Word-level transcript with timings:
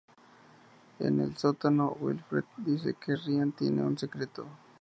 En 0.97 1.19
el 1.21 1.37
sótano, 1.37 1.95
Wilfred 2.01 2.45
dice 2.57 2.95
que 2.95 3.15
Ryan 3.17 3.51
tiene 3.51 3.83
un 3.83 3.99
secreto. 3.99 4.47